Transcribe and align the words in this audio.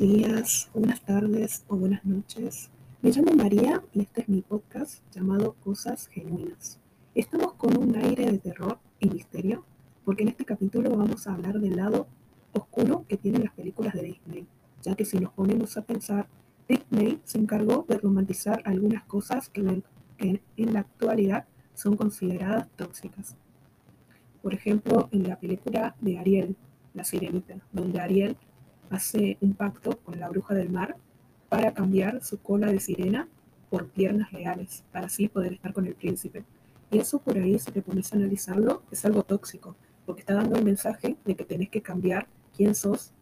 Días, 0.00 0.70
buenas 0.72 1.02
tardes 1.02 1.62
o 1.68 1.76
buenas 1.76 2.06
noches. 2.06 2.70
Me 3.02 3.10
llamo 3.10 3.32
María 3.32 3.82
y 3.92 4.00
este 4.00 4.22
es 4.22 4.30
mi 4.30 4.40
podcast 4.40 5.02
llamado 5.14 5.56
Cosas 5.62 6.06
Genuinas. 6.06 6.80
Estamos 7.14 7.52
con 7.52 7.76
un 7.76 7.94
aire 7.94 8.24
de 8.32 8.38
terror 8.38 8.78
y 8.98 9.10
misterio 9.10 9.62
porque 10.06 10.22
en 10.22 10.30
este 10.30 10.46
capítulo 10.46 10.96
vamos 10.96 11.26
a 11.26 11.34
hablar 11.34 11.60
del 11.60 11.76
lado 11.76 12.06
oscuro 12.54 13.04
que 13.08 13.18
tienen 13.18 13.44
las 13.44 13.52
películas 13.52 13.92
de 13.92 14.04
Disney, 14.04 14.46
ya 14.80 14.94
que 14.94 15.04
si 15.04 15.18
nos 15.18 15.34
ponemos 15.34 15.76
a 15.76 15.82
pensar, 15.82 16.28
Disney 16.66 17.20
se 17.24 17.36
encargó 17.36 17.84
de 17.86 17.98
romantizar 17.98 18.62
algunas 18.64 19.04
cosas 19.04 19.50
que 19.50 19.82
en 20.16 20.72
la 20.72 20.80
actualidad 20.80 21.44
son 21.74 21.98
consideradas 21.98 22.68
tóxicas. 22.74 23.36
Por 24.40 24.54
ejemplo, 24.54 25.10
en 25.12 25.28
la 25.28 25.38
película 25.38 25.94
de 26.00 26.16
Ariel, 26.16 26.56
La 26.94 27.04
Sirenita, 27.04 27.56
donde 27.70 28.00
Ariel 28.00 28.38
hace 28.90 29.38
un 29.40 29.54
pacto 29.54 29.98
con 29.98 30.20
la 30.20 30.28
bruja 30.28 30.54
del 30.54 30.70
mar 30.70 30.96
para 31.48 31.72
cambiar 31.72 32.22
su 32.22 32.40
cola 32.40 32.66
de 32.70 32.80
sirena 32.80 33.28
por 33.70 33.88
piernas 33.88 34.32
reales, 34.32 34.84
para 34.92 35.06
así 35.06 35.28
poder 35.28 35.54
estar 35.54 35.72
con 35.72 35.86
el 35.86 35.94
príncipe. 35.94 36.44
Y 36.90 36.98
eso 36.98 37.20
por 37.20 37.38
ahí, 37.38 37.58
si 37.58 37.70
te 37.70 37.82
pones 37.82 38.12
a 38.12 38.16
analizarlo, 38.16 38.82
es 38.90 39.04
algo 39.04 39.22
tóxico, 39.22 39.76
porque 40.04 40.20
está 40.20 40.34
dando 40.34 40.56
el 40.56 40.64
mensaje 40.64 41.16
de 41.24 41.36
que 41.36 41.44
tenés 41.44 41.70
que 41.70 41.82
cambiar 41.82 42.26
quién 42.56 42.74
sos 42.74 43.12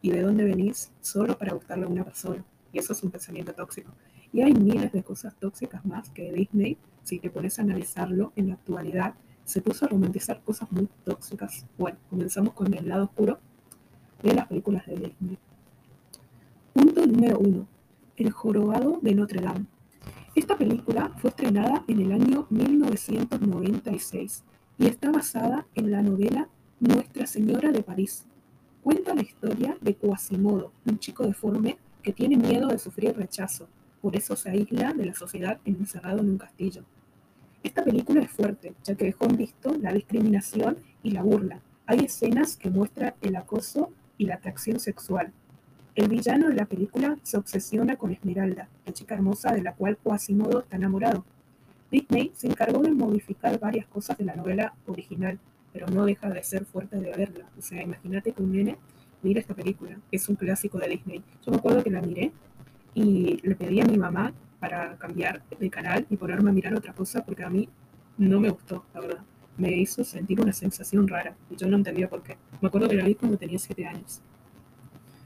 y 0.00 0.10
de 0.10 0.22
dónde 0.22 0.44
venís 0.44 0.90
solo 1.00 1.36
para 1.36 1.52
gustarle 1.52 1.84
a 1.84 1.88
una 1.88 2.04
persona. 2.04 2.42
Y 2.72 2.78
eso 2.78 2.94
es 2.94 3.02
un 3.02 3.10
pensamiento 3.10 3.52
tóxico. 3.52 3.92
Y 4.32 4.40
hay 4.40 4.54
miles 4.54 4.92
de 4.92 5.02
cosas 5.02 5.34
tóxicas 5.38 5.84
más 5.84 6.08
que 6.10 6.32
Disney, 6.32 6.78
si 7.02 7.18
te 7.18 7.30
pones 7.30 7.58
a 7.58 7.62
analizarlo 7.62 8.32
en 8.36 8.48
la 8.48 8.54
actualidad, 8.54 9.14
se 9.44 9.62
puso 9.62 9.86
a 9.86 9.88
romantizar 9.88 10.42
cosas 10.42 10.70
muy 10.70 10.88
tóxicas. 11.04 11.66
Bueno, 11.78 11.98
comenzamos 12.10 12.52
con 12.52 12.72
el 12.74 12.88
lado 12.88 13.04
oscuro 13.04 13.38
de 14.22 14.34
las 14.34 14.46
películas 14.46 14.86
de 14.86 14.94
Disney. 14.96 15.38
Punto 16.72 17.06
número 17.06 17.38
1. 17.38 17.66
El 18.16 18.30
jorobado 18.30 18.98
de 19.02 19.14
Notre 19.14 19.40
Dame. 19.40 19.66
Esta 20.34 20.56
película 20.56 21.12
fue 21.18 21.30
estrenada 21.30 21.84
en 21.88 22.00
el 22.00 22.12
año 22.12 22.46
1996 22.50 24.44
y 24.78 24.86
está 24.86 25.10
basada 25.10 25.66
en 25.74 25.90
la 25.90 26.02
novela 26.02 26.48
Nuestra 26.80 27.26
Señora 27.26 27.72
de 27.72 27.82
París. 27.82 28.24
Cuenta 28.82 29.14
la 29.14 29.22
historia 29.22 29.76
de 29.80 29.94
Quasimodo, 29.94 30.72
un 30.86 30.98
chico 30.98 31.26
deforme 31.26 31.78
que 32.02 32.12
tiene 32.12 32.36
miedo 32.36 32.68
de 32.68 32.78
sufrir 32.78 33.16
rechazo, 33.16 33.68
por 34.00 34.14
eso 34.14 34.36
se 34.36 34.50
aísla 34.50 34.92
de 34.92 35.06
la 35.06 35.14
sociedad 35.14 35.58
encerrado 35.64 36.20
en 36.20 36.30
un 36.30 36.38
castillo. 36.38 36.84
Esta 37.62 37.82
película 37.82 38.22
es 38.22 38.30
fuerte, 38.30 38.74
ya 38.84 38.94
que 38.94 39.06
dejó 39.06 39.24
en 39.24 39.36
visto 39.36 39.74
la 39.76 39.92
discriminación 39.92 40.78
y 41.02 41.10
la 41.10 41.22
burla. 41.22 41.60
Hay 41.86 42.00
escenas 42.00 42.56
que 42.56 42.70
muestran 42.70 43.14
el 43.20 43.34
acoso 43.34 43.90
y 44.18 44.26
la 44.26 44.34
atracción 44.34 44.78
sexual. 44.80 45.32
El 45.94 46.08
villano 46.08 46.48
de 46.48 46.54
la 46.54 46.66
película 46.66 47.16
se 47.22 47.36
obsesiona 47.36 47.96
con 47.96 48.12
Esmeralda, 48.12 48.68
la 48.84 48.92
chica 48.92 49.14
hermosa 49.14 49.52
de 49.52 49.62
la 49.62 49.74
cual 49.74 49.96
Quasimodo 49.96 50.60
está 50.60 50.76
enamorado. 50.76 51.24
Disney 51.90 52.32
se 52.34 52.48
encargó 52.48 52.82
de 52.82 52.92
modificar 52.92 53.58
varias 53.58 53.86
cosas 53.86 54.18
de 54.18 54.24
la 54.24 54.36
novela 54.36 54.74
original, 54.86 55.38
pero 55.72 55.86
no 55.86 56.04
deja 56.04 56.28
de 56.28 56.42
ser 56.42 56.66
fuerte 56.66 56.96
de 56.98 57.10
verla. 57.10 57.46
O 57.58 57.62
sea, 57.62 57.82
imagínate 57.82 58.32
que 58.32 58.42
un 58.42 58.52
nene 58.52 58.76
mira 59.22 59.40
esta 59.40 59.54
película, 59.54 59.98
es 60.12 60.28
un 60.28 60.36
clásico 60.36 60.78
de 60.78 60.88
Disney. 60.88 61.22
Yo 61.44 61.52
me 61.52 61.58
acuerdo 61.58 61.82
que 61.82 61.90
la 61.90 62.02
miré 62.02 62.32
y 62.94 63.40
le 63.42 63.54
pedí 63.54 63.80
a 63.80 63.86
mi 63.86 63.96
mamá 63.96 64.32
para 64.60 64.96
cambiar 64.98 65.42
de 65.58 65.70
canal 65.70 66.06
y 66.10 66.16
ponerme 66.16 66.50
a 66.50 66.52
mirar 66.52 66.74
otra 66.74 66.92
cosa 66.92 67.24
porque 67.24 67.44
a 67.44 67.50
mí 67.50 67.68
no 68.18 68.38
me 68.40 68.50
gustó, 68.50 68.84
la 68.94 69.00
verdad 69.00 69.24
me 69.58 69.76
hizo 69.76 70.04
sentir 70.04 70.40
una 70.40 70.52
sensación 70.52 71.06
rara 71.08 71.36
y 71.50 71.56
yo 71.56 71.68
no 71.68 71.76
entendía 71.76 72.08
por 72.08 72.22
qué. 72.22 72.36
Me 72.60 72.68
acuerdo 72.68 72.88
que 72.88 72.96
la 72.96 73.04
vi 73.04 73.14
cuando 73.14 73.36
tenía 73.36 73.58
7 73.58 73.86
años. 73.86 74.20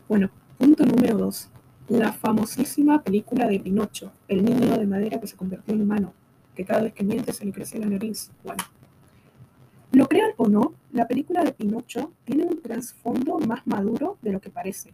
Bueno, 0.09 0.31
punto 0.59 0.85
número 0.85 1.19
2. 1.19 1.49
La 1.89 2.13
famosísima 2.13 3.03
película 3.03 3.47
de 3.47 3.61
Pinocho, 3.61 4.13
el 4.29 4.45
niño 4.45 4.79
de 4.79 4.87
madera 4.87 5.21
que 5.21 5.27
se 5.27 5.37
convirtió 5.37 5.75
en 5.75 5.83
humano, 5.83 6.15
que 6.55 6.65
cada 6.65 6.83
vez 6.83 6.95
que 6.95 7.05
miente 7.05 7.33
se 7.33 7.45
le 7.45 7.53
crece 7.53 7.79
la 7.79 7.87
nariz. 7.87 8.31
Bueno, 8.43 8.63
lo 9.93 10.09
crean 10.09 10.31
o 10.39 10.49
no, 10.49 10.75
la 10.93 11.07
película 11.07 11.45
de 11.45 11.53
Pinocho 11.53 12.13
tiene 12.25 12.45
un 12.45 12.63
trasfondo 12.63 13.39
más 13.39 13.67
maduro 13.67 14.17
de 14.23 14.33
lo 14.33 14.41
que 14.41 14.49
parece. 14.49 14.93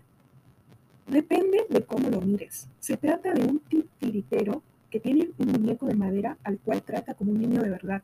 Depende 1.07 1.67
de 1.71 1.85
cómo 1.85 2.11
lo 2.11 2.21
mires. 2.21 2.69
Se 2.81 2.97
trata 2.97 3.33
de 3.33 3.45
un 3.45 3.61
titiritero 3.61 4.63
que 4.91 4.99
tiene 4.99 5.31
un 5.39 5.53
muñeco 5.53 5.87
de 5.87 5.95
madera 5.95 6.37
al 6.43 6.59
cual 6.59 6.83
trata 6.83 7.15
como 7.15 7.31
un 7.31 7.41
niño 7.41 7.63
de 7.63 7.71
verdad 7.71 8.03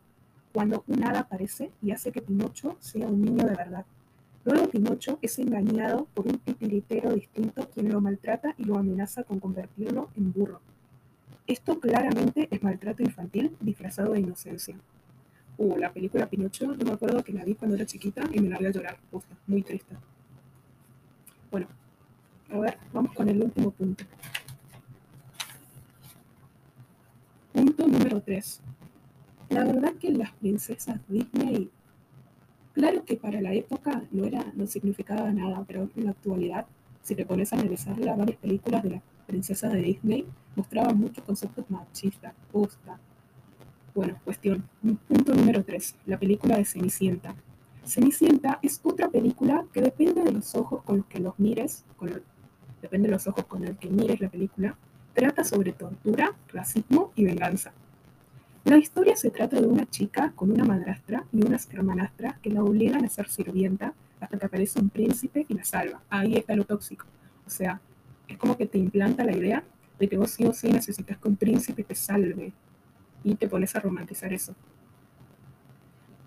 cuando 0.54 0.84
un 0.86 1.02
hada 1.02 1.20
aparece 1.20 1.72
y 1.82 1.90
hace 1.90 2.12
que 2.12 2.22
Pinocho 2.22 2.76
sea 2.78 3.08
un 3.08 3.20
niño 3.20 3.44
de 3.44 3.56
verdad. 3.56 3.84
Luego 4.44 4.68
Pinocho 4.68 5.18
es 5.20 5.36
engañado 5.40 6.06
por 6.14 6.28
un 6.28 6.38
titiritero 6.38 7.12
distinto 7.12 7.68
quien 7.74 7.90
lo 7.90 8.00
maltrata 8.00 8.54
y 8.56 8.64
lo 8.64 8.78
amenaza 8.78 9.24
con 9.24 9.40
convertirlo 9.40 10.10
en 10.16 10.32
burro. 10.32 10.60
Esto 11.48 11.80
claramente 11.80 12.46
es 12.52 12.62
maltrato 12.62 13.02
infantil 13.02 13.56
disfrazado 13.60 14.12
de 14.12 14.20
inocencia. 14.20 14.76
Uh, 15.58 15.76
la 15.76 15.92
película 15.92 16.26
Pinocho, 16.26 16.72
yo 16.76 16.86
me 16.86 16.92
acuerdo 16.92 17.24
que 17.24 17.32
la 17.32 17.44
vi 17.44 17.56
cuando 17.56 17.74
era 17.74 17.84
chiquita 17.84 18.22
y 18.32 18.38
me 18.38 18.48
largué 18.48 18.68
a 18.68 18.70
llorar. 18.70 18.96
muy 19.48 19.62
triste. 19.62 19.96
Bueno, 21.50 21.66
a 22.50 22.58
ver, 22.58 22.78
vamos 22.92 23.12
con 23.12 23.28
el 23.28 23.42
último 23.42 23.72
punto. 23.72 24.04
Punto 27.52 27.88
número 27.88 28.20
3. 28.20 28.62
La 29.54 29.62
verdad 29.62 29.94
que 30.00 30.10
las 30.10 30.32
princesas 30.32 30.98
Disney, 31.06 31.70
claro 32.72 33.04
que 33.04 33.16
para 33.16 33.40
la 33.40 33.54
época 33.54 34.02
no, 34.10 34.24
era, 34.24 34.44
no 34.56 34.66
significaba 34.66 35.30
nada, 35.30 35.62
pero 35.64 35.88
en 35.94 36.06
la 36.06 36.10
actualidad, 36.10 36.66
si 37.04 37.14
te 37.14 37.24
pones 37.24 37.52
a 37.52 37.56
analizar 37.60 37.96
las 37.98 38.18
varias 38.18 38.36
películas 38.38 38.82
de 38.82 38.90
las 38.90 39.02
princesas 39.28 39.72
de 39.72 39.80
Disney, 39.80 40.26
mostraban 40.56 40.98
muchos 40.98 41.22
conceptos 41.22 41.70
machistas, 41.70 42.34
posta. 42.50 42.98
Bueno, 43.94 44.18
cuestión. 44.24 44.68
Punto 45.06 45.32
número 45.32 45.62
3, 45.62 45.98
la 46.06 46.18
película 46.18 46.56
de 46.56 46.64
Cenicienta. 46.64 47.36
Cenicienta 47.84 48.58
es 48.60 48.80
otra 48.82 49.08
película 49.08 49.66
que 49.72 49.82
depende 49.82 50.24
de 50.24 50.32
los 50.32 50.52
ojos 50.56 50.82
con 50.82 50.96
los 50.96 51.06
que 51.06 51.20
los 51.20 51.38
mires, 51.38 51.84
depende 52.82 53.06
de 53.06 53.12
los 53.12 53.28
ojos 53.28 53.44
con 53.44 53.64
los 53.64 53.78
que 53.78 53.88
mires 53.88 54.20
la 54.20 54.30
película, 54.30 54.76
trata 55.12 55.44
sobre 55.44 55.72
tortura, 55.74 56.34
racismo 56.48 57.12
y 57.14 57.24
venganza. 57.24 57.72
La 58.64 58.78
historia 58.78 59.14
se 59.14 59.30
trata 59.30 59.60
de 59.60 59.66
una 59.66 59.84
chica 59.84 60.32
con 60.34 60.50
una 60.50 60.64
madrastra 60.64 61.26
y 61.32 61.44
unas 61.44 61.68
hermanastras 61.70 62.38
que 62.38 62.48
la 62.48 62.64
obligan 62.64 63.04
a 63.04 63.10
ser 63.10 63.28
sirvienta 63.28 63.92
hasta 64.20 64.38
que 64.38 64.46
aparece 64.46 64.80
un 64.80 64.88
príncipe 64.88 65.44
y 65.46 65.52
la 65.52 65.64
salva. 65.64 66.00
Ahí 66.08 66.34
está 66.34 66.56
lo 66.56 66.64
tóxico. 66.64 67.04
O 67.46 67.50
sea, 67.50 67.82
es 68.26 68.38
como 68.38 68.56
que 68.56 68.64
te 68.64 68.78
implanta 68.78 69.22
la 69.22 69.36
idea 69.36 69.62
de 69.98 70.08
que 70.08 70.16
vos 70.16 70.30
sí 70.30 70.46
o 70.46 70.54
sí 70.54 70.72
necesitas 70.72 71.18
que 71.18 71.28
un 71.28 71.36
príncipe 71.36 71.84
te 71.84 71.94
salve 71.94 72.54
y 73.22 73.34
te 73.34 73.48
pones 73.48 73.76
a 73.76 73.80
romantizar 73.80 74.32
eso. 74.32 74.54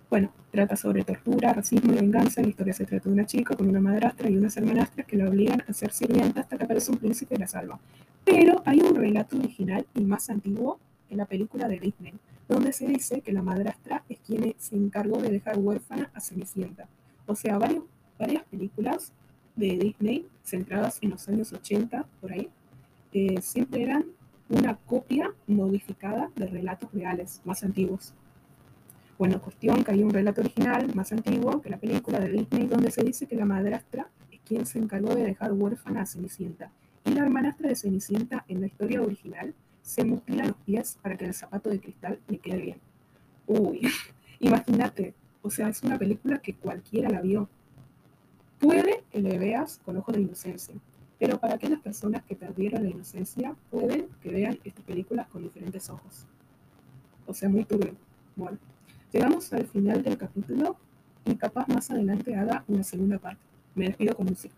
Bueno, 0.07 0.31
trata 0.51 0.75
sobre 0.75 1.03
tortura, 1.03 1.53
racismo 1.53 1.91
y 1.91 1.95
venganza. 1.95 2.43
La 2.43 2.49
historia 2.49 2.73
se 2.73 2.85
trata 2.85 3.09
de 3.09 3.15
una 3.15 3.25
chica 3.25 3.55
con 3.55 3.67
una 3.67 3.79
madrastra 3.79 4.29
y 4.29 4.37
unas 4.37 4.55
hermanastras 4.57 5.07
que 5.07 5.17
la 5.17 5.27
obligan 5.27 5.63
a 5.67 5.73
ser 5.73 5.91
sirvienta 5.91 6.41
hasta 6.41 6.55
que 6.55 6.65
aparece 6.65 6.91
un 6.91 6.97
príncipe 6.97 7.33
y 7.33 7.39
la 7.39 7.47
salva. 7.47 7.79
Pero 8.23 8.61
hay 8.63 8.79
un 8.79 8.93
relato 8.93 9.37
original 9.37 9.87
y 9.95 10.01
más 10.01 10.29
antiguo 10.29 10.79
en 11.09 11.17
la 11.17 11.25
película 11.25 11.67
de 11.67 11.79
Disney, 11.79 12.13
donde 12.47 12.71
se 12.73 12.87
dice 12.87 13.21
que 13.21 13.33
la 13.33 13.41
madrastra 13.41 14.03
es 14.09 14.19
quien 14.19 14.55
se 14.57 14.75
encargó 14.75 15.21
de 15.21 15.29
dejar 15.29 15.57
huérfana 15.57 16.11
a 16.13 16.21
Cenicienta. 16.21 16.87
O 17.25 17.35
sea, 17.35 17.57
varias 17.57 18.43
películas 18.49 19.11
de 19.55 19.77
Disney 19.77 20.27
centradas 20.43 20.99
en 21.01 21.09
los 21.09 21.27
años 21.27 21.51
80, 21.51 22.05
por 22.21 22.31
ahí, 22.31 22.49
eh, 23.11 23.41
siempre 23.41 23.83
eran 23.83 24.05
una 24.49 24.75
copia 24.77 25.33
modificada 25.45 26.31
de 26.35 26.47
relatos 26.47 26.91
reales 26.93 27.41
más 27.43 27.63
antiguos. 27.63 28.13
Bueno, 29.17 29.41
cuestión 29.41 29.83
que 29.83 29.91
hay 29.91 30.03
un 30.03 30.11
relato 30.11 30.41
original 30.41 30.93
más 30.93 31.11
antiguo 31.11 31.61
que 31.61 31.69
la 31.69 31.77
película 31.77 32.19
de 32.19 32.29
Disney 32.29 32.67
donde 32.67 32.91
se 32.91 33.03
dice 33.03 33.25
que 33.25 33.35
la 33.35 33.45
madrastra 33.45 34.09
es 34.31 34.39
quien 34.45 34.65
se 34.65 34.79
encargó 34.79 35.15
de 35.15 35.23
dejar 35.23 35.51
huérfana 35.51 36.03
a 36.03 36.05
Cenicienta. 36.05 36.71
Y 37.03 37.11
la 37.11 37.23
hermanastra 37.23 37.67
de 37.67 37.75
Cenicienta 37.75 38.45
en 38.47 38.61
la 38.61 38.67
historia 38.67 39.01
original 39.01 39.53
se 39.87 40.03
mutila 40.03 40.45
los 40.45 40.57
pies 40.65 40.99
para 41.01 41.15
que 41.15 41.23
el 41.23 41.33
zapato 41.33 41.69
de 41.69 41.79
cristal 41.79 42.19
le 42.27 42.39
quede 42.39 42.57
bien. 42.57 42.77
Uy, 43.47 43.87
imagínate, 44.41 45.13
o 45.41 45.49
sea, 45.49 45.69
es 45.69 45.81
una 45.81 45.97
película 45.97 46.39
que 46.39 46.53
cualquiera 46.53 47.09
la 47.09 47.21
vio. 47.21 47.47
Puede 48.59 49.05
que 49.09 49.21
le 49.21 49.37
veas 49.37 49.79
con 49.85 49.95
ojos 49.95 50.13
de 50.13 50.21
inocencia, 50.23 50.75
pero 51.17 51.39
para 51.39 51.55
aquellas 51.55 51.79
personas 51.79 52.21
que 52.25 52.35
perdieron 52.35 52.83
la 52.83 52.89
inocencia, 52.89 53.55
pueden 53.71 54.09
que 54.21 54.29
vean 54.29 54.59
esta 54.65 54.81
película 54.81 55.25
con 55.31 55.43
diferentes 55.43 55.89
ojos. 55.89 56.25
O 57.25 57.33
sea, 57.33 57.47
muy 57.47 57.63
turbio. 57.63 57.95
Bueno, 58.35 58.57
llegamos 59.13 59.53
al 59.53 59.67
final 59.67 60.03
del 60.03 60.17
capítulo 60.17 60.75
y 61.23 61.35
capaz 61.35 61.65
más 61.69 61.89
adelante 61.91 62.35
haga 62.35 62.65
una 62.67 62.83
segunda 62.83 63.19
parte. 63.19 63.41
Me 63.73 63.85
despido 63.85 64.17
con 64.17 64.25
música. 64.25 64.55